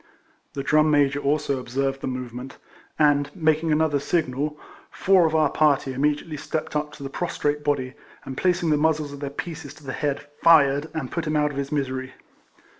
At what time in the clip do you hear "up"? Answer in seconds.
6.75-6.91